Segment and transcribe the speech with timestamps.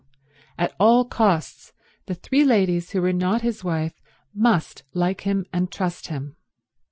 [0.57, 1.73] At all costs
[2.07, 4.01] the three ladies who were not his wife
[4.33, 6.37] must like him and trust him.